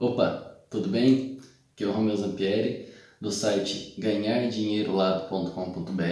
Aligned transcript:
Opa, 0.00 0.64
tudo 0.70 0.88
bem? 0.88 1.38
Aqui 1.74 1.84
é 1.84 1.86
o 1.86 1.92
Romeu 1.92 2.16
Zampieri, 2.16 2.88
do 3.20 3.30
site 3.30 3.94
ganhardinheirolado.com.br 3.98 6.02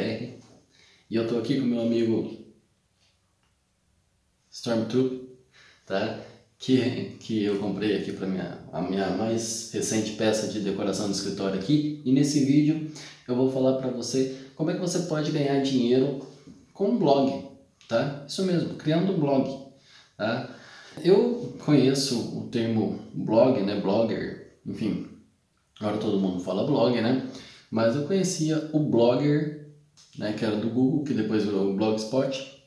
e 1.10 1.16
eu 1.16 1.26
tô 1.26 1.38
aqui 1.38 1.58
com 1.58 1.64
meu 1.64 1.80
amigo 1.80 2.36
Stormtroop, 4.50 5.30
tá? 5.86 6.20
Que, 6.58 7.16
que 7.18 7.42
eu 7.42 7.58
comprei 7.60 7.96
aqui 7.96 8.12
para 8.12 8.26
minha 8.26 8.58
a 8.74 8.82
minha 8.82 9.08
mais 9.12 9.72
recente 9.72 10.16
peça 10.16 10.48
de 10.48 10.60
decoração 10.60 11.06
do 11.06 11.14
escritório 11.14 11.58
aqui 11.58 12.02
e 12.04 12.12
nesse 12.12 12.44
vídeo 12.44 12.92
eu 13.26 13.34
vou 13.34 13.50
falar 13.50 13.78
para 13.78 13.88
você 13.88 14.36
como 14.54 14.70
é 14.70 14.74
que 14.74 14.80
você 14.80 14.98
pode 15.06 15.32
ganhar 15.32 15.62
dinheiro 15.62 16.28
com 16.74 16.90
um 16.90 16.98
blog, 16.98 17.42
tá? 17.88 18.26
Isso 18.28 18.44
mesmo, 18.44 18.74
criando 18.74 19.14
um 19.14 19.18
blog, 19.18 19.48
tá? 20.14 20.54
Eu 21.04 21.56
conheço 21.64 22.38
o 22.38 22.48
termo 22.48 22.98
blog, 23.14 23.60
né, 23.62 23.80
blogger, 23.80 24.58
enfim, 24.66 25.06
agora 25.80 25.98
todo 25.98 26.20
mundo 26.20 26.40
fala 26.40 26.66
blog, 26.66 27.00
né? 27.00 27.26
Mas 27.70 27.94
eu 27.94 28.06
conhecia 28.06 28.70
o 28.72 28.78
blogger, 28.78 29.68
né, 30.18 30.32
que 30.32 30.44
era 30.44 30.56
do 30.56 30.70
Google, 30.70 31.04
que 31.04 31.14
depois 31.14 31.44
virou 31.44 31.70
o 31.70 31.76
Blogspot, 31.76 32.64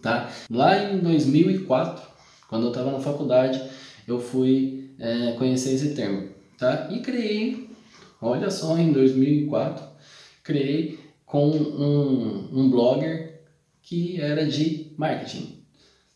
tá? 0.00 0.30
Lá 0.50 0.90
em 0.90 0.98
2004, 0.98 2.02
quando 2.48 2.64
eu 2.64 2.70
estava 2.70 2.92
na 2.92 3.00
faculdade, 3.00 3.62
eu 4.06 4.18
fui 4.18 4.94
é, 4.98 5.32
conhecer 5.32 5.74
esse 5.74 5.94
termo, 5.94 6.30
tá? 6.58 6.88
E 6.90 7.00
criei, 7.00 7.70
olha 8.20 8.50
só, 8.50 8.76
em 8.78 8.92
2004, 8.92 9.84
criei 10.42 10.98
com 11.26 11.50
um, 11.50 12.48
um 12.52 12.70
blogger 12.70 13.42
que 13.82 14.20
era 14.20 14.46
de 14.46 14.92
marketing, 14.96 15.62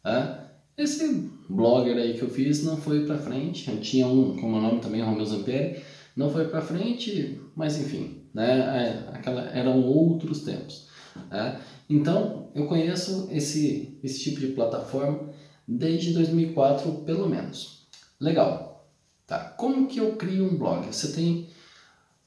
tá? 0.02 0.45
Esse 0.76 1.30
blogger 1.48 1.96
aí 1.96 2.14
que 2.14 2.22
eu 2.22 2.28
fiz 2.28 2.62
não 2.62 2.76
foi 2.76 3.06
para 3.06 3.18
frente. 3.18 3.70
Eu 3.70 3.80
tinha 3.80 4.06
um, 4.06 4.36
como 4.36 4.58
o 4.58 4.60
nome 4.60 4.80
também, 4.80 5.02
Romeu 5.02 5.24
Zampieri, 5.24 5.82
não 6.14 6.30
foi 6.30 6.48
para 6.48 6.60
frente, 6.60 7.40
mas 7.54 7.78
enfim, 7.78 8.22
né? 8.32 8.58
É, 8.58 9.16
aquela, 9.16 9.42
eram 9.50 9.82
outros 9.82 10.42
tempos. 10.42 10.88
Né? 11.30 11.60
Então, 11.88 12.50
eu 12.54 12.66
conheço 12.66 13.28
esse, 13.30 13.98
esse 14.02 14.22
tipo 14.22 14.40
de 14.40 14.48
plataforma 14.48 15.30
desde 15.66 16.12
2004, 16.12 16.92
pelo 17.04 17.28
menos. 17.28 17.86
Legal. 18.20 18.88
Tá. 19.26 19.38
Como 19.56 19.88
que 19.88 19.98
eu 19.98 20.16
crio 20.16 20.44
um 20.44 20.56
blog? 20.56 20.86
Você 20.86 21.12
tem 21.12 21.48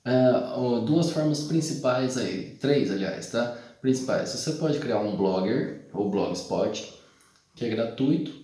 uh, 0.05 0.81
duas 0.81 1.11
formas 1.11 1.43
principais 1.43 2.17
aí, 2.17 2.57
três 2.59 2.91
aliás, 2.91 3.31
tá? 3.31 3.57
Principais. 3.81 4.29
Você 4.29 4.53
pode 4.53 4.79
criar 4.79 4.99
um 4.99 5.15
blogger 5.15 5.87
ou 5.93 6.09
blogspot, 6.09 6.93
que 7.55 7.65
é 7.65 7.69
gratuito, 7.69 8.38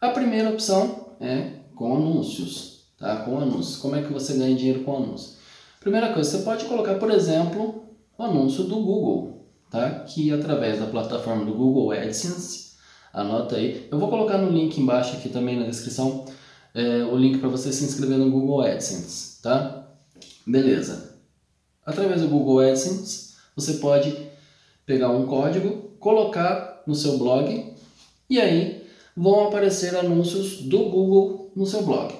A 0.00 0.10
primeira 0.10 0.50
opção 0.50 1.16
é 1.20 1.54
com 1.74 1.96
anúncios. 1.96 2.84
Tá? 2.98 3.16
Com 3.16 3.38
anúncios. 3.38 3.76
Como 3.78 3.96
é 3.96 4.02
que 4.02 4.12
você 4.12 4.34
ganha 4.34 4.54
dinheiro 4.54 4.84
com 4.84 4.96
anúncios? 4.96 5.38
Primeira 5.80 6.12
coisa, 6.12 6.30
você 6.30 6.44
pode 6.44 6.66
colocar, 6.66 6.94
por 6.94 7.10
exemplo, 7.10 7.84
o 8.16 8.22
anúncio 8.22 8.64
do 8.64 8.76
Google, 8.76 9.46
tá? 9.70 9.90
que 10.00 10.32
através 10.32 10.78
da 10.78 10.86
plataforma 10.86 11.44
do 11.44 11.54
Google 11.54 11.90
AdSense, 11.90 12.74
anota 13.12 13.56
aí, 13.56 13.88
eu 13.90 13.98
vou 13.98 14.08
colocar 14.08 14.38
no 14.38 14.50
link 14.50 14.78
embaixo 14.78 15.16
aqui 15.16 15.28
também 15.28 15.58
na 15.58 15.66
descrição, 15.66 16.24
é, 16.74 17.04
o 17.04 17.16
link 17.16 17.38
para 17.38 17.48
você 17.48 17.72
se 17.72 17.84
inscrever 17.84 18.18
no 18.18 18.30
Google 18.30 18.62
AdSense, 18.62 19.40
tá? 19.40 19.88
Beleza. 20.44 21.14
Através 21.86 22.20
do 22.20 22.28
Google 22.28 22.60
AdSense, 22.60 23.34
você 23.54 23.74
pode 23.74 24.16
pegar 24.84 25.10
um 25.10 25.26
código, 25.26 25.92
colocar 26.00 26.82
no 26.86 26.94
seu 26.94 27.16
blog 27.16 27.72
e 28.28 28.40
aí 28.40 28.84
vão 29.16 29.46
aparecer 29.46 29.94
anúncios 29.94 30.62
do 30.62 30.90
Google 30.90 31.52
no 31.54 31.64
seu 31.64 31.82
blog. 31.82 32.12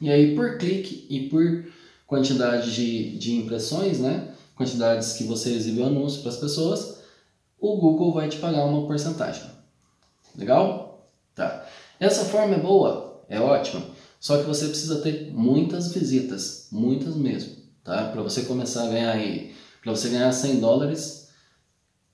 E 0.00 0.10
aí 0.10 0.36
por 0.36 0.58
clique 0.58 1.06
e 1.08 1.28
por 1.28 1.64
quantidade 2.06 2.74
de, 2.74 3.16
de 3.18 3.34
impressões, 3.36 3.98
né? 3.98 4.34
Quantidades 4.54 5.14
que 5.14 5.24
você 5.24 5.54
exibe 5.54 5.80
o 5.80 5.86
anúncio 5.86 6.20
para 6.20 6.30
as 6.30 6.36
pessoas, 6.36 6.98
o 7.58 7.76
Google 7.76 8.12
vai 8.12 8.28
te 8.28 8.36
pagar 8.36 8.64
uma 8.64 8.86
porcentagem. 8.86 9.44
Legal? 10.36 11.10
Tá. 11.34 11.66
Essa 11.98 12.24
forma 12.24 12.54
é 12.54 12.58
boa 12.58 13.07
é 13.28 13.40
ótimo. 13.40 13.82
Só 14.20 14.38
que 14.38 14.44
você 14.46 14.66
precisa 14.66 15.00
ter 15.00 15.32
muitas 15.32 15.92
visitas, 15.92 16.68
muitas 16.72 17.14
mesmo, 17.14 17.56
tá? 17.84 18.08
Para 18.08 18.22
você 18.22 18.42
começar 18.42 18.84
a 18.84 18.88
ganhar 18.88 19.12
aí, 19.12 19.54
para 19.82 19.94
você 19.94 20.08
ganhar 20.08 20.32
100 20.32 20.60
dólares, 20.60 21.28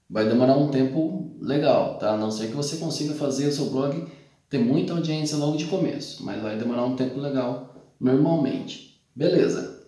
vai 0.08 0.28
demorar 0.28 0.56
um 0.56 0.68
tempo 0.68 1.34
legal, 1.40 1.98
tá? 1.98 2.12
A 2.12 2.16
não 2.16 2.30
ser 2.30 2.48
que 2.48 2.56
você 2.56 2.76
consiga 2.76 3.14
fazer 3.14 3.48
o 3.48 3.52
seu 3.52 3.66
blog 3.66 4.06
ter 4.50 4.58
muita 4.58 4.92
audiência 4.92 5.36
logo 5.36 5.56
de 5.56 5.64
começo, 5.66 6.24
mas 6.24 6.42
vai 6.42 6.58
demorar 6.58 6.84
um 6.84 6.96
tempo 6.96 7.18
legal 7.18 7.74
normalmente. 7.98 9.00
Beleza. 9.16 9.82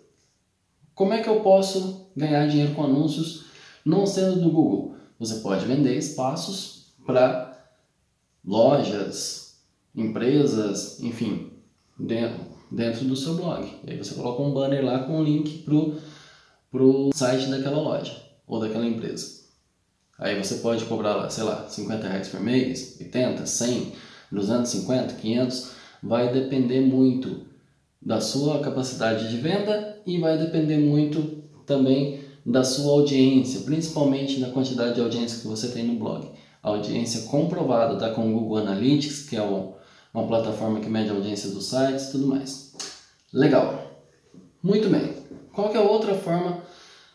Como 0.94 1.12
é 1.12 1.22
que 1.22 1.28
eu 1.28 1.40
posso 1.40 2.10
ganhar 2.16 2.48
dinheiro 2.48 2.74
com 2.74 2.84
anúncios 2.84 3.44
não 3.84 4.06
sendo 4.06 4.40
do 4.40 4.50
Google? 4.50 4.96
Você 5.18 5.36
pode 5.36 5.66
vender 5.66 5.96
espaços 5.96 6.94
para 7.06 7.70
lojas, 8.44 9.45
empresas, 9.96 11.00
enfim, 11.00 11.52
dentro, 11.98 12.40
dentro 12.70 13.04
do 13.06 13.16
seu 13.16 13.34
blog. 13.34 13.66
E 13.86 13.92
aí 13.92 13.96
você 13.96 14.14
coloca 14.14 14.42
um 14.42 14.52
banner 14.52 14.84
lá 14.84 15.00
com 15.00 15.18
um 15.18 15.24
link 15.24 15.62
pro, 15.62 15.96
pro 16.70 17.10
site 17.14 17.48
daquela 17.48 17.80
loja 17.80 18.14
ou 18.46 18.60
daquela 18.60 18.86
empresa. 18.86 19.46
Aí 20.18 20.42
você 20.42 20.56
pode 20.56 20.84
cobrar 20.84 21.14
lá, 21.14 21.30
sei 21.30 21.44
lá, 21.44 21.66
50 21.68 22.08
reais 22.08 22.28
por 22.28 22.40
mês, 22.40 22.96
80, 23.00 23.46
100, 23.46 23.92
250, 24.32 25.14
500, 25.14 25.70
vai 26.02 26.32
depender 26.32 26.80
muito 26.80 27.46
da 28.00 28.20
sua 28.20 28.60
capacidade 28.60 29.28
de 29.28 29.36
venda 29.38 30.00
e 30.06 30.18
vai 30.18 30.38
depender 30.38 30.78
muito 30.78 31.42
também 31.66 32.20
da 32.44 32.62
sua 32.62 32.92
audiência, 32.92 33.62
principalmente 33.62 34.38
da 34.40 34.50
quantidade 34.50 34.94
de 34.94 35.00
audiência 35.00 35.40
que 35.40 35.48
você 35.48 35.68
tem 35.68 35.84
no 35.84 35.98
blog. 35.98 36.30
A 36.62 36.70
audiência 36.70 37.22
comprovada 37.22 37.94
está 37.94 38.10
com 38.10 38.28
o 38.28 38.32
Google 38.32 38.58
Analytics, 38.58 39.28
que 39.28 39.36
é 39.36 39.42
o 39.42 39.74
uma 40.16 40.26
plataforma 40.26 40.80
que 40.80 40.88
mede 40.88 41.10
a 41.10 41.12
audiência 41.12 41.50
dos 41.50 41.66
sites 41.66 42.08
e 42.08 42.12
tudo 42.12 42.26
mais. 42.26 42.72
Legal. 43.30 44.02
Muito 44.62 44.88
bem. 44.88 45.14
Qual 45.52 45.68
que 45.68 45.76
é 45.76 45.80
a 45.80 45.84
outra 45.84 46.14
forma 46.14 46.62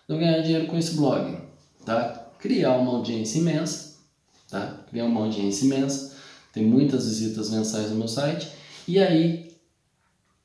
de 0.07 0.13
eu 0.13 0.19
ganhar 0.19 0.39
dinheiro 0.41 0.67
com 0.67 0.77
esse 0.77 0.95
blog? 0.95 1.35
Tá? 1.83 2.31
Criar 2.37 2.77
uma 2.77 2.91
audiência 2.91 3.39
imensa, 3.39 3.97
tá? 4.49 4.85
Criar 4.87 5.05
uma 5.05 5.21
audiência 5.21 5.65
imensa, 5.65 6.15
tem 6.53 6.63
muitas 6.63 7.07
visitas 7.07 7.49
mensais 7.49 7.89
no 7.89 7.95
meu 7.95 8.07
site 8.07 8.49
e 8.87 8.99
aí 8.99 9.51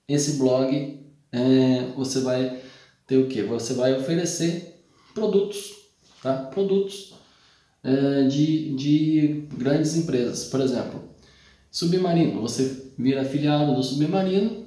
esse 0.09 0.39
blog 0.39 0.99
é, 1.33 1.93
você 1.95 2.21
vai 2.21 2.63
ter 3.07 3.19
o 3.19 3.29
que? 3.29 3.43
Você 3.43 3.75
vai 3.75 3.95
oferecer 3.95 4.83
produtos, 5.13 5.75
tá? 6.23 6.35
Produtos 6.45 7.15
é, 7.85 8.23
de, 8.23 8.75
de 8.75 9.47
grandes 9.57 9.95
empresas, 9.95 10.45
por 10.45 10.61
exemplo, 10.61 11.16
Submarino, 11.77 12.41
você 12.41 12.91
vira 12.97 13.21
afiliado 13.21 13.75
do 13.75 13.83
Submarino 13.83 14.65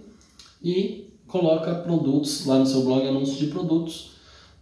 e 0.62 1.12
coloca 1.26 1.74
produtos 1.74 2.46
lá 2.46 2.60
no 2.60 2.68
seu 2.68 2.84
blog, 2.84 3.08
anúncios 3.08 3.40
de 3.40 3.48
produtos 3.48 4.12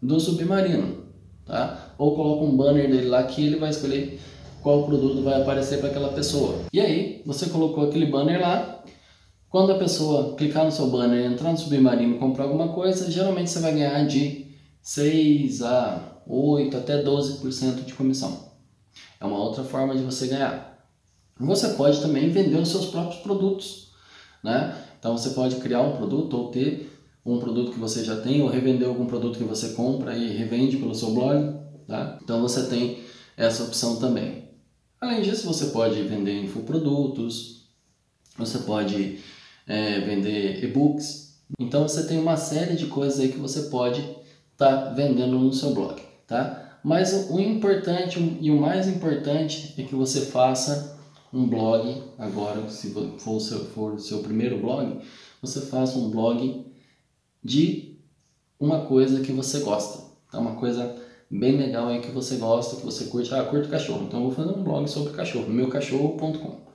do 0.02 0.18
Submarino, 0.18 1.04
tá? 1.46 1.94
Ou 1.98 2.16
coloca 2.16 2.46
um 2.46 2.56
banner 2.56 2.90
dele 2.90 3.10
lá 3.10 3.24
que 3.24 3.46
ele 3.46 3.58
vai 3.58 3.70
escolher 3.70 4.22
qual 4.64 4.86
produto 4.86 5.22
vai 5.24 5.42
aparecer 5.42 5.80
para 5.80 5.90
aquela 5.90 6.14
pessoa. 6.14 6.62
E 6.72 6.80
aí, 6.80 7.22
você 7.26 7.48
colocou 7.48 7.84
aquele 7.84 8.06
banner 8.06 8.40
lá, 8.40 8.82
quando 9.50 9.74
a 9.74 9.78
pessoa 9.78 10.34
clicar 10.38 10.64
no 10.64 10.72
seu 10.72 10.88
banner, 10.88 11.30
entrar 11.30 11.52
no 11.52 11.58
Submarino 11.58 12.16
e 12.16 12.18
comprar 12.18 12.46
alguma 12.46 12.70
coisa, 12.70 13.12
geralmente 13.12 13.50
você 13.50 13.60
vai 13.60 13.74
ganhar 13.74 14.08
de 14.08 14.46
6 14.82 15.64
a 15.64 16.22
8 16.26 16.78
até 16.78 17.04
12% 17.04 17.84
de 17.84 17.94
comissão. 17.94 18.52
É 19.20 19.26
uma 19.26 19.38
outra 19.38 19.66
forma 19.66 19.94
de 19.94 20.04
você 20.04 20.28
ganhar. 20.28 20.77
Você 21.40 21.70
pode 21.70 22.02
também 22.02 22.30
vender 22.30 22.58
os 22.58 22.70
seus 22.70 22.88
próprios 22.88 23.22
produtos, 23.22 23.92
né? 24.44 24.76
Então 25.00 25.18
você 25.18 25.32
pode 25.32 25.58
criar 25.58 25.82
um 25.82 25.96
produto 25.96 26.34
ou 26.36 26.52
ter 26.52 26.92
um 27.26 27.40
produto 27.40 27.72
que 27.72 27.80
você 27.80 28.04
já 28.04 28.20
tem 28.22 28.42
ou 28.42 28.48
revender 28.48 28.88
algum 28.88 29.06
produto 29.06 29.38
que 29.38 29.44
você 29.44 29.70
compra 29.70 30.16
e 30.16 30.36
revende 30.36 30.78
pelo 30.78 30.96
seu 30.96 31.12
blog, 31.12 31.56
tá? 31.88 32.18
Então 32.24 32.42
você 32.42 32.68
tem 32.68 33.00
essa 33.36 33.64
opção 33.64 33.98
também. 33.98 34.48
Além 35.00 35.22
disso, 35.22 35.46
você 35.46 35.68
pode 35.68 36.02
vender 36.04 36.42
infoprodutos, 36.42 37.68
você 38.38 38.60
pode 38.60 39.20
é, 39.68 40.00
vender 40.00 40.64
e-books. 40.64 41.38
Então 41.60 41.88
você 41.88 42.08
tem 42.08 42.18
uma 42.18 42.38
série 42.38 42.76
de 42.76 42.88
coisas 42.88 43.20
aí 43.20 43.30
que 43.30 43.38
você 43.38 43.64
pode 43.64 44.02
estar 44.54 44.78
tá 44.78 44.90
vendendo 44.90 45.38
no 45.38 45.54
seu 45.54 45.74
blog, 45.74 46.02
tá? 46.26 46.80
Mas 46.84 47.30
o 47.30 47.40
importante 47.40 48.38
e 48.42 48.50
o 48.50 48.60
mais 48.60 48.88
importante 48.88 49.76
é 49.78 49.84
que 49.84 49.94
você 49.94 50.22
faça 50.22 50.97
um 51.34 51.48
blog 51.48 52.04
agora, 52.18 52.70
se 52.70 52.92
for 52.92 53.36
o 53.36 53.40
seu, 53.40 53.66
for 53.66 53.94
o 53.94 54.00
seu 54.00 54.20
primeiro 54.20 54.60
blog, 54.60 55.00
você 55.42 55.62
faça 55.62 55.98
um 55.98 56.10
blog 56.10 56.66
de 57.44 57.98
uma 58.60 58.86
coisa 58.86 59.22
que 59.22 59.32
você 59.32 59.60
gosta. 59.60 60.04
Tá? 60.32 60.40
Uma 60.40 60.56
coisa 60.56 60.96
bem 61.30 61.58
legal 61.58 61.88
aí 61.88 62.02
que 62.02 62.12
você 62.12 62.38
gosta, 62.38 62.78
que 62.78 62.86
você 62.86 63.06
curte. 63.06 63.34
Ah, 63.34 63.44
curto 63.44 63.70
cachorro. 63.70 64.06
Então 64.06 64.20
eu 64.20 64.26
vou 64.30 64.36
fazer 64.36 64.58
um 64.58 64.64
blog 64.64 64.88
sobre 64.90 65.14
cachorro, 65.14 65.50
meucachorro.com. 65.50 66.68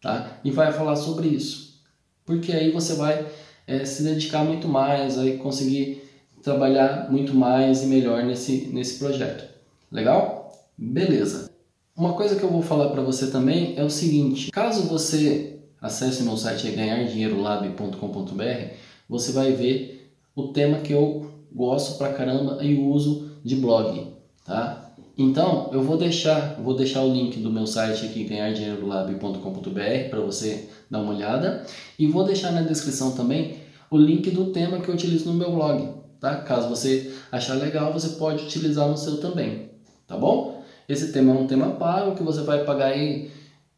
Tá? 0.00 0.38
E 0.44 0.50
vai 0.50 0.72
falar 0.72 0.96
sobre 0.96 1.28
isso. 1.28 1.80
Porque 2.24 2.52
aí 2.52 2.70
você 2.70 2.94
vai 2.94 3.26
é, 3.66 3.84
se 3.84 4.02
dedicar 4.02 4.44
muito 4.44 4.68
mais, 4.68 5.16
vai 5.16 5.36
conseguir 5.36 6.02
trabalhar 6.42 7.10
muito 7.10 7.34
mais 7.34 7.82
e 7.82 7.86
melhor 7.86 8.24
nesse, 8.24 8.68
nesse 8.68 8.98
projeto. 8.98 9.48
Legal? 9.92 10.52
Beleza. 10.76 11.50
Uma 12.00 12.14
coisa 12.14 12.34
que 12.34 12.42
eu 12.42 12.48
vou 12.48 12.62
falar 12.62 12.88
para 12.88 13.02
você 13.02 13.26
também 13.26 13.74
é 13.76 13.84
o 13.84 13.90
seguinte: 13.90 14.50
caso 14.50 14.88
você 14.88 15.58
acesse 15.78 16.22
meu 16.22 16.34
site 16.34 16.70
ganhardinheirolab.com.br, 16.70 18.72
você 19.06 19.32
vai 19.32 19.52
ver 19.52 20.10
o 20.34 20.44
tema 20.44 20.78
que 20.78 20.94
eu 20.94 21.30
gosto 21.54 21.98
pra 21.98 22.14
caramba 22.14 22.64
e 22.64 22.80
uso 22.80 23.32
de 23.44 23.56
blog, 23.56 24.14
tá? 24.46 24.94
Então, 25.18 25.68
eu 25.74 25.82
vou 25.82 25.98
deixar, 25.98 26.58
vou 26.62 26.74
deixar 26.74 27.02
o 27.02 27.12
link 27.12 27.38
do 27.38 27.50
meu 27.50 27.66
site 27.66 28.06
aqui 28.06 28.24
ganhardinheirolab.com.br 28.24 30.08
para 30.08 30.20
você 30.20 30.70
dar 30.90 31.02
uma 31.02 31.12
olhada 31.12 31.66
e 31.98 32.06
vou 32.06 32.24
deixar 32.24 32.50
na 32.50 32.62
descrição 32.62 33.10
também 33.10 33.56
o 33.90 33.98
link 33.98 34.30
do 34.30 34.46
tema 34.46 34.80
que 34.80 34.88
eu 34.88 34.94
utilizo 34.94 35.30
no 35.30 35.34
meu 35.34 35.52
blog, 35.52 35.86
tá? 36.18 36.36
Caso 36.36 36.70
você 36.70 37.12
achar 37.30 37.56
legal, 37.56 37.92
você 37.92 38.16
pode 38.16 38.44
utilizar 38.44 38.88
no 38.88 38.96
seu 38.96 39.20
também, 39.20 39.68
tá 40.06 40.16
bom? 40.16 40.49
Esse 40.90 41.12
tema 41.12 41.32
é 41.32 41.38
um 41.38 41.46
tema 41.46 41.70
pago 41.76 42.16
que 42.16 42.22
você 42.24 42.42
vai 42.42 42.64
pagar 42.64 42.86
aí 42.86 43.30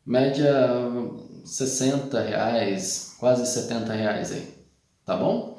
média 0.04 0.50
60 1.44 2.18
reais, 2.18 3.16
quase 3.20 3.46
70 3.46 3.92
reais 3.92 4.32
aí, 4.32 4.48
tá 5.04 5.14
bom? 5.14 5.58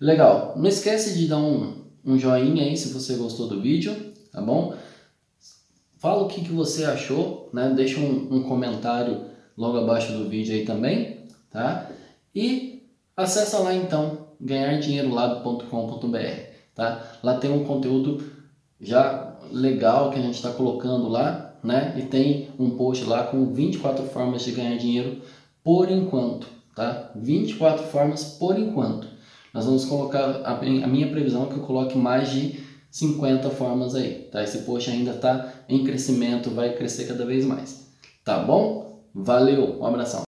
Legal, 0.00 0.52
não 0.56 0.68
esquece 0.68 1.18
de 1.18 1.26
dar 1.26 1.38
um, 1.38 1.82
um 2.04 2.16
joinha 2.16 2.62
aí 2.62 2.76
se 2.76 2.92
você 2.92 3.16
gostou 3.16 3.48
do 3.48 3.60
vídeo, 3.60 4.12
tá 4.30 4.40
bom? 4.40 4.76
Fala 5.98 6.22
o 6.22 6.28
que, 6.28 6.42
que 6.44 6.52
você 6.52 6.84
achou, 6.84 7.50
né? 7.52 7.72
Deixa 7.74 7.98
um, 7.98 8.28
um 8.32 8.44
comentário 8.44 9.24
logo 9.56 9.78
abaixo 9.78 10.12
do 10.12 10.28
vídeo 10.28 10.54
aí 10.54 10.64
também, 10.64 11.26
tá? 11.50 11.90
E 12.32 12.86
acessa 13.16 13.58
lá 13.58 13.74
então 13.74 14.28
ganhardinheirolab.com.br, 14.40 16.16
tá? 16.72 17.18
Lá 17.20 17.36
tem 17.38 17.50
um 17.50 17.64
conteúdo 17.64 18.22
já 18.80 19.33
legal 19.50 20.10
que 20.10 20.18
a 20.18 20.22
gente 20.22 20.34
está 20.34 20.50
colocando 20.50 21.08
lá, 21.08 21.54
né? 21.62 21.94
E 21.98 22.02
tem 22.02 22.50
um 22.58 22.70
post 22.70 23.04
lá 23.04 23.24
com 23.24 23.52
24 23.52 24.04
formas 24.06 24.42
de 24.42 24.52
ganhar 24.52 24.76
dinheiro 24.76 25.22
por 25.62 25.90
enquanto, 25.90 26.46
tá? 26.74 27.10
24 27.14 27.86
formas 27.86 28.24
por 28.38 28.58
enquanto. 28.58 29.08
Nós 29.52 29.66
vamos 29.66 29.84
colocar, 29.84 30.42
a, 30.44 30.56
minha 30.88 31.08
previsão 31.08 31.44
é 31.44 31.46
que 31.46 31.54
eu 31.54 31.62
coloque 31.62 31.96
mais 31.96 32.30
de 32.30 32.60
50 32.90 33.50
formas 33.50 33.94
aí, 33.94 34.28
tá? 34.30 34.42
Esse 34.42 34.58
post 34.58 34.90
ainda 34.90 35.12
está 35.12 35.52
em 35.68 35.84
crescimento, 35.84 36.50
vai 36.50 36.74
crescer 36.74 37.06
cada 37.06 37.24
vez 37.24 37.46
mais, 37.46 37.88
tá 38.24 38.38
bom? 38.38 39.04
Valeu, 39.14 39.80
um 39.80 39.86
abração. 39.86 40.24